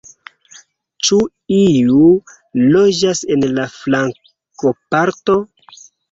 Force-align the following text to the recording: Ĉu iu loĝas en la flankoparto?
Ĉu 1.07 1.17
iu 1.57 1.99
loĝas 2.75 3.21
en 3.35 3.45
la 3.59 3.65
flankoparto? 3.73 5.37